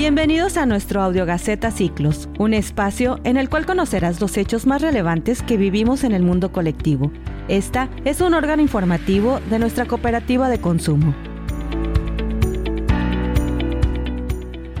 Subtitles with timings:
[0.00, 5.42] Bienvenidos a nuestro Audiogaceta Ciclos, un espacio en el cual conocerás los hechos más relevantes
[5.42, 7.12] que vivimos en el mundo colectivo.
[7.48, 11.14] Esta es un órgano informativo de nuestra cooperativa de consumo.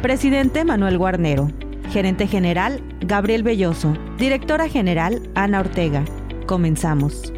[0.00, 1.50] Presidente Manuel Guarnero.
[1.90, 3.92] Gerente General Gabriel Belloso.
[4.16, 6.02] Directora General Ana Ortega.
[6.46, 7.30] Comenzamos.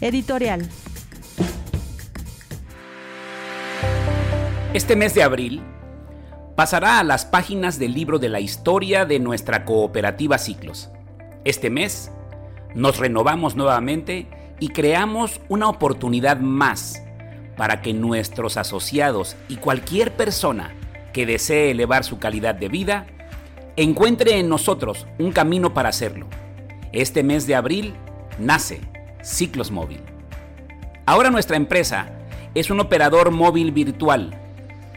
[0.00, 0.68] Editorial.
[4.74, 5.62] Este mes de abril
[6.56, 10.90] pasará a las páginas del libro de la historia de nuestra cooperativa Ciclos.
[11.44, 12.10] Este mes
[12.74, 14.26] nos renovamos nuevamente
[14.58, 17.00] y creamos una oportunidad más
[17.56, 20.74] para que nuestros asociados y cualquier persona
[21.12, 23.06] que desee elevar su calidad de vida
[23.76, 26.26] encuentre en nosotros un camino para hacerlo.
[26.90, 27.94] Este mes de abril
[28.40, 28.80] nace
[29.22, 30.00] Ciclos Móvil.
[31.06, 32.08] Ahora nuestra empresa
[32.56, 34.40] es un operador móvil virtual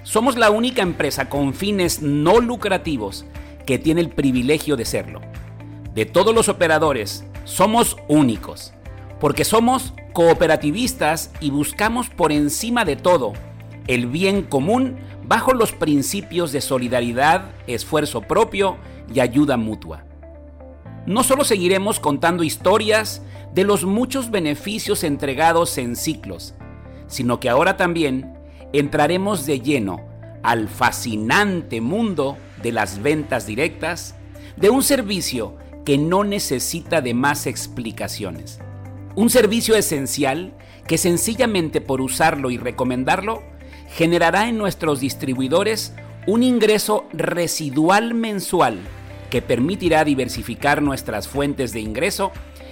[0.08, 3.26] somos la única empresa con fines no lucrativos
[3.66, 5.20] que tiene el privilegio de serlo.
[5.94, 8.72] De todos los operadores, somos únicos,
[9.20, 13.34] porque somos cooperativistas y buscamos por encima de todo
[13.88, 18.78] el bien común bajo los principios de solidaridad, esfuerzo propio
[19.14, 20.06] y ayuda mutua.
[21.06, 26.54] No solo seguiremos contando historias de los muchos beneficios entregados en ciclos,
[27.08, 28.37] sino que ahora también
[28.74, 30.02] entraremos de lleno
[30.44, 34.16] al fascinante mundo de las ventas directas,
[34.56, 38.60] de un servicio que no necesita de más explicaciones.
[39.16, 40.54] Un servicio esencial
[40.88, 43.44] que sencillamente por usarlo y recomendarlo
[43.90, 45.94] generará en nuestros distribuidores
[46.26, 48.80] un ingreso residual mensual
[49.30, 52.32] que permitirá diversificar nuestras fuentes de ingreso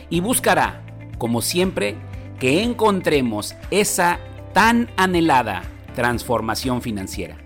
[0.10, 0.82] y buscará,
[1.18, 1.96] como siempre,
[2.40, 4.20] que encontremos esa
[4.54, 5.64] tan anhelada
[5.96, 7.38] transformación financiera.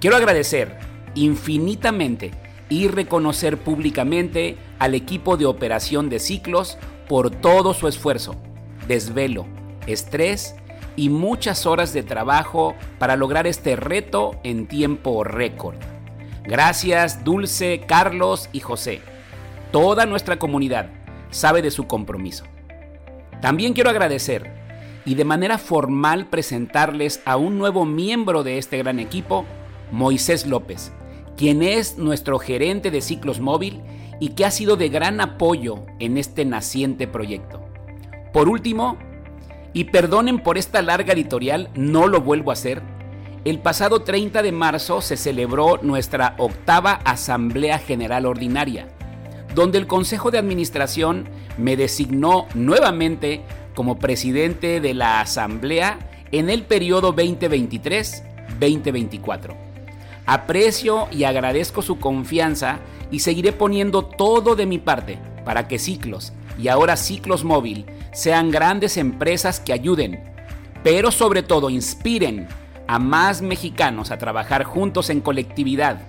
[0.00, 0.76] Quiero agradecer
[1.14, 2.32] infinitamente
[2.68, 6.76] y reconocer públicamente al equipo de operación de ciclos
[7.08, 8.36] por todo su esfuerzo,
[8.86, 9.46] desvelo,
[9.86, 10.56] estrés
[10.96, 15.76] y muchas horas de trabajo para lograr este reto en tiempo récord.
[16.44, 19.00] Gracias Dulce, Carlos y José.
[19.72, 20.90] Toda nuestra comunidad
[21.30, 22.44] sabe de su compromiso.
[23.40, 24.63] También quiero agradecer
[25.04, 29.44] y de manera formal presentarles a un nuevo miembro de este gran equipo,
[29.90, 30.92] Moisés López,
[31.36, 33.82] quien es nuestro gerente de ciclos móvil
[34.20, 37.62] y que ha sido de gran apoyo en este naciente proyecto.
[38.32, 38.96] Por último,
[39.72, 42.82] y perdonen por esta larga editorial, no lo vuelvo a hacer,
[43.44, 48.88] el pasado 30 de marzo se celebró nuestra octava Asamblea General Ordinaria,
[49.54, 51.28] donde el Consejo de Administración
[51.58, 53.42] me designó nuevamente
[53.74, 55.98] como presidente de la Asamblea
[56.32, 59.54] en el periodo 2023-2024.
[60.26, 62.78] Aprecio y agradezco su confianza
[63.10, 68.50] y seguiré poniendo todo de mi parte para que Ciclos y ahora Ciclos Móvil sean
[68.50, 70.24] grandes empresas que ayuden,
[70.82, 72.48] pero sobre todo inspiren
[72.86, 76.00] a más mexicanos a trabajar juntos en colectividad.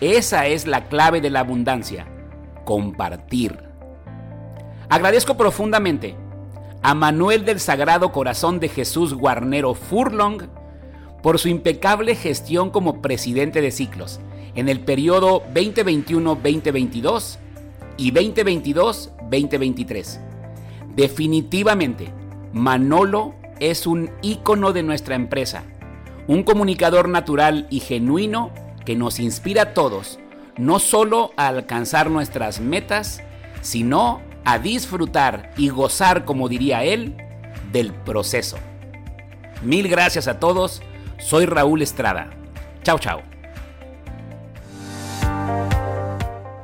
[0.00, 2.06] Esa es la clave de la abundancia,
[2.64, 3.58] compartir.
[4.88, 6.16] Agradezco profundamente
[6.82, 10.44] a Manuel del Sagrado Corazón de Jesús Guarnero Furlong
[11.22, 14.20] por su impecable gestión como presidente de ciclos
[14.54, 17.38] en el periodo 2021-2022
[17.96, 20.18] y 2022-2023.
[20.96, 22.12] Definitivamente,
[22.52, 25.62] Manolo es un ícono de nuestra empresa,
[26.26, 28.50] un comunicador natural y genuino
[28.84, 30.18] que nos inspira a todos,
[30.56, 33.22] no solo a alcanzar nuestras metas,
[33.60, 37.16] sino a disfrutar y gozar, como diría él,
[37.72, 38.58] del proceso.
[39.62, 40.82] Mil gracias a todos
[41.20, 42.30] soy Raúl Estrada.
[42.82, 43.22] Chao, chao.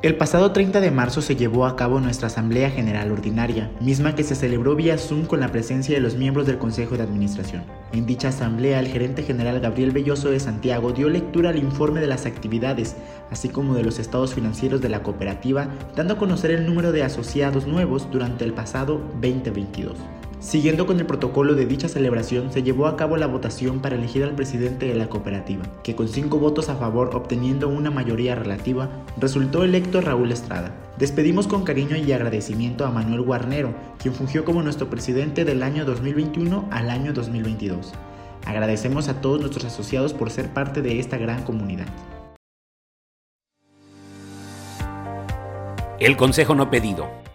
[0.03, 4.23] El pasado 30 de marzo se llevó a cabo nuestra Asamblea General Ordinaria, misma que
[4.23, 7.63] se celebró vía Zoom con la presencia de los miembros del Consejo de Administración.
[7.93, 12.05] En dicha asamblea, el gerente general Gabriel Belloso de Santiago dio lectura al informe de
[12.05, 12.95] las actividades,
[13.31, 17.01] así como de los estados financieros de la cooperativa, dando a conocer el número de
[17.01, 19.97] asociados nuevos durante el pasado 2022.
[20.39, 24.23] Siguiendo con el protocolo de dicha celebración, se llevó a cabo la votación para elegir
[24.23, 28.87] al presidente de la cooperativa, que con cinco votos a favor obteniendo una mayoría relativa,
[29.17, 30.75] resultó electo Raúl Estrada.
[30.99, 35.85] Despedimos con cariño y agradecimiento a Manuel Guarnero, quien fungió como nuestro presidente del año
[35.85, 37.93] 2021 al año 2022.
[38.45, 41.87] Agradecemos a todos nuestros asociados por ser parte de esta gran comunidad.
[45.99, 47.26] El consejo no pedido.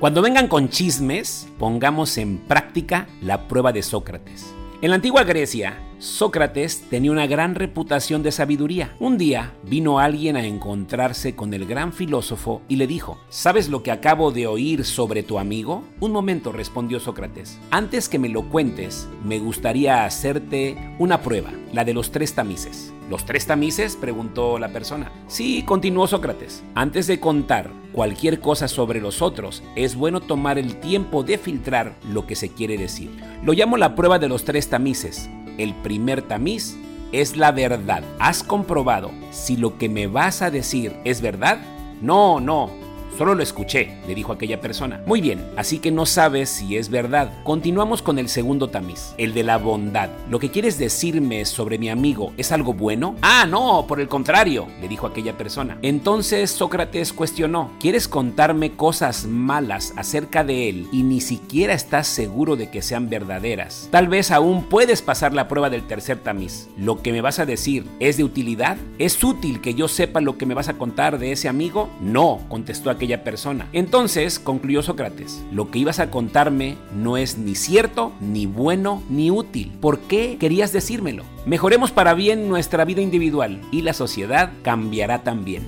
[0.00, 4.54] Cuando vengan con chismes, pongamos en práctica la prueba de Sócrates.
[4.80, 8.94] En la antigua Grecia, Sócrates tenía una gran reputación de sabiduría.
[9.00, 13.82] Un día vino alguien a encontrarse con el gran filósofo y le dijo, ¿sabes lo
[13.82, 15.82] que acabo de oír sobre tu amigo?
[15.98, 17.58] Un momento, respondió Sócrates.
[17.72, 22.92] Antes que me lo cuentes, me gustaría hacerte una prueba, la de los tres tamices.
[23.10, 23.96] ¿Los tres tamices?
[23.96, 25.10] preguntó la persona.
[25.26, 26.62] Sí, continuó Sócrates.
[26.74, 31.96] Antes de contar cualquier cosa sobre los otros, es bueno tomar el tiempo de filtrar
[32.12, 33.10] lo que se quiere decir.
[33.42, 35.30] Lo llamo la prueba de los tres tamices.
[35.58, 36.76] El primer tamiz
[37.12, 38.04] es la verdad.
[38.18, 41.58] ¿Has comprobado si lo que me vas a decir es verdad?
[42.00, 42.70] No, no,
[43.18, 45.02] Solo lo escuché, le dijo aquella persona.
[45.04, 47.32] Muy bien, así que no sabes si es verdad.
[47.42, 50.08] Continuamos con el segundo tamiz, el de la bondad.
[50.30, 53.16] ¿Lo que quieres decirme sobre mi amigo es algo bueno?
[53.20, 55.78] Ah, no, por el contrario, le dijo aquella persona.
[55.82, 62.54] Entonces Sócrates cuestionó, ¿quieres contarme cosas malas acerca de él y ni siquiera estás seguro
[62.54, 63.88] de que sean verdaderas?
[63.90, 66.68] Tal vez aún puedes pasar la prueba del tercer tamiz.
[66.76, 68.76] ¿Lo que me vas a decir es de utilidad?
[69.00, 71.90] ¿Es útil que yo sepa lo que me vas a contar de ese amigo?
[72.00, 73.68] No, contestó aquella persona.
[73.72, 79.30] Entonces, concluyó Sócrates, lo que ibas a contarme no es ni cierto, ni bueno, ni
[79.30, 79.72] útil.
[79.80, 81.24] ¿Por qué querías decírmelo?
[81.46, 85.62] Mejoremos para bien nuestra vida individual y la sociedad cambiará también.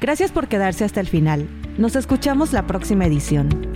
[0.00, 1.48] Gracias por quedarse hasta el final.
[1.78, 3.71] Nos escuchamos la próxima edición.